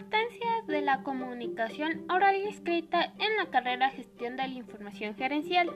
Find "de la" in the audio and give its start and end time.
0.66-1.02, 4.36-4.54